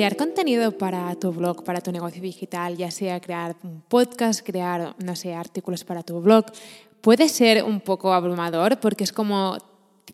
[0.00, 4.96] Crear contenido para tu blog, para tu negocio digital, ya sea crear un podcast, crear,
[5.04, 6.46] no sé, artículos para tu blog,
[7.02, 9.58] puede ser un poco abrumador porque es como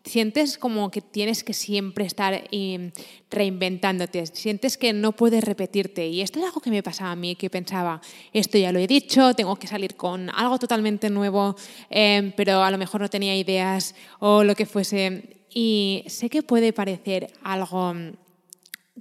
[0.03, 2.91] sientes como que tienes que siempre estar em,
[3.31, 6.05] reinventándote, sientes que no puedes repetirte.
[6.05, 8.01] Y esto es algo que me pasaba a mí, que pensaba,
[8.33, 11.55] esto ya lo he dicho, tengo que salir con algo totalmente nuevo,
[11.89, 15.45] em, pero a lo mejor no tenía ideas o lo que fuese.
[15.49, 17.93] Y sé que puede parecer algo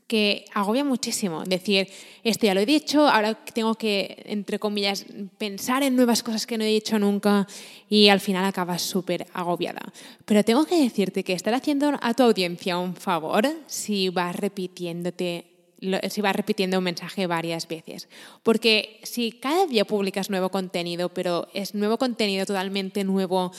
[0.07, 1.45] que agobia muchísimo.
[1.45, 1.89] Decir,
[2.23, 5.07] esto ya lo he dicho, ahora tengo que, entre comillas,
[5.39, 7.47] pensar en nuevas cosas que no he dicho nunca
[7.89, 9.93] y al final acabas súper agobiada.
[10.25, 15.53] Pero tengo que decirte que estar haciendo a tu audiencia un favor si vas repitiéndote
[16.09, 18.09] si vas repitiendo un mensaje varias veces.
[18.43, 23.53] Porque si cada día publicas nuevo contenido, pero es nuevo contenido totalmente nuevo,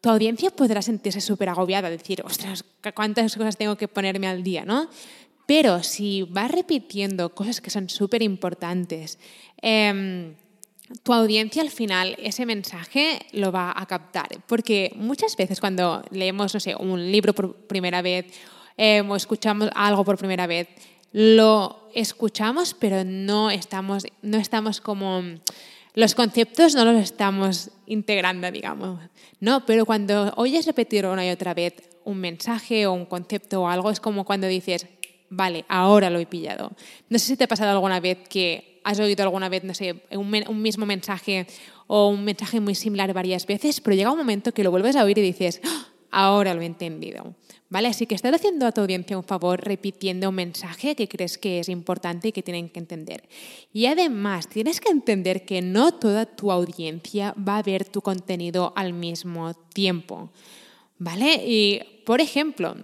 [0.00, 2.64] tu audiencia podrá sentirse súper agobiada, decir, ostras,
[2.94, 4.88] cuántas cosas tengo que ponerme al día, ¿no?
[5.48, 9.18] Pero si vas repitiendo cosas que son súper importantes,
[9.62, 10.34] em,
[11.02, 14.28] tu audiencia al final ese mensaje lo va a captar.
[14.46, 18.26] Porque muchas veces cuando leemos, no sé, un libro por primera vez
[18.76, 20.68] em, o escuchamos algo por primera vez,
[21.12, 25.22] lo escuchamos, pero no estamos, no estamos como...
[25.94, 29.00] Los conceptos no los estamos integrando, digamos.
[29.40, 31.72] No, pero cuando oyes repetir una y otra vez
[32.04, 34.86] un mensaje o un concepto o algo, es como cuando dices,
[35.30, 36.72] vale, ahora lo he pillado.
[37.08, 40.02] No sé si te ha pasado alguna vez que has oído alguna vez, no sé,
[40.12, 41.46] un, mismo mensaje
[41.86, 45.04] o un mensaje muy similar varias veces, pero llega un momento que lo vuelves a
[45.04, 45.88] oír y dices, ¡Ah!
[46.10, 47.34] ahora lo he entendido.
[47.70, 47.88] ¿Vale?
[47.88, 51.60] Así que estás haciendo a tu audiencia un favor repitiendo un mensaje que crees que
[51.60, 53.28] es importante y que tienen que entender.
[53.74, 58.72] Y además, tienes que entender que no toda tu audiencia va a ver tu contenido
[58.74, 60.30] al mismo tiempo.
[60.98, 61.44] ¿Vale?
[61.46, 62.74] Y, por ejemplo,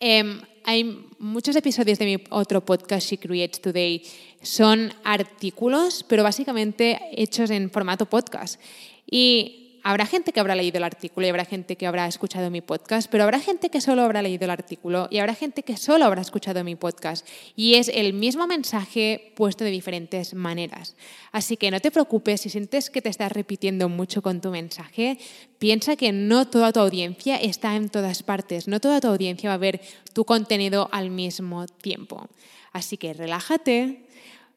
[0.00, 4.02] eh, hay muchos episodios de mi otro podcast, She Creates Today,
[4.42, 8.60] son artículos, pero básicamente hechos en formato podcast.
[9.08, 12.60] Y Habrá gente que habrá leído el artículo y habrá gente que habrá escuchado mi
[12.60, 16.04] podcast, pero habrá gente que solo habrá leído el artículo y habrá gente que solo
[16.04, 17.24] habrá escuchado mi podcast.
[17.54, 20.96] Y es el mismo mensaje puesto de diferentes maneras.
[21.30, 25.18] Así que no te preocupes si sientes que te estás repitiendo mucho con tu mensaje.
[25.60, 29.54] Piensa que no toda tu audiencia está en todas partes, no toda tu audiencia va
[29.54, 29.80] a ver
[30.12, 32.28] tu contenido al mismo tiempo.
[32.72, 34.08] Así que relájate.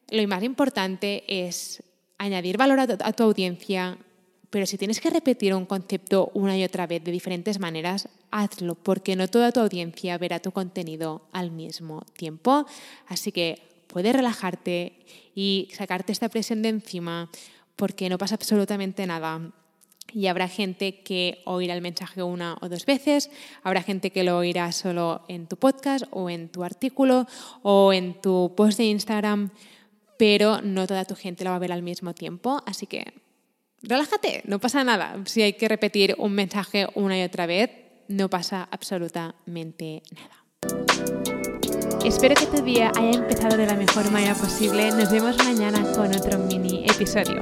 [0.09, 1.83] Lo más importante es
[2.17, 3.99] añadir valor a tu audiencia,
[4.49, 8.75] pero si tienes que repetir un concepto una y otra vez de diferentes maneras, hazlo,
[8.75, 12.65] porque no toda tu audiencia verá tu contenido al mismo tiempo.
[13.07, 14.93] Así que puedes relajarte
[15.35, 17.29] y sacarte esta presión de encima,
[17.75, 19.51] porque no pasa absolutamente nada.
[20.11, 23.29] Y habrá gente que oirá el mensaje una o dos veces,
[23.61, 27.27] habrá gente que lo oirá solo en tu podcast o en tu artículo
[27.61, 29.51] o en tu post de Instagram,
[30.17, 32.63] pero no toda tu gente lo va a ver al mismo tiempo.
[32.65, 33.13] Así que
[33.83, 35.17] relájate, no pasa nada.
[35.25, 37.71] Si hay que repetir un mensaje una y otra vez,
[38.07, 40.39] no pasa absolutamente nada.
[42.05, 44.89] Espero que tu día haya empezado de la mejor manera posible.
[44.91, 47.41] Nos vemos mañana con otro mini episodio.